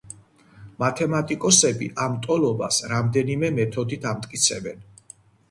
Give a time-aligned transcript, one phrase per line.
[0.83, 4.85] მათემატიკოსები ამ ტოლობას რამდენიმე მეთოდით ამტკიცებენ.